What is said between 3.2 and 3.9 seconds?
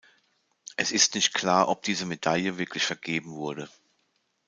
wurde.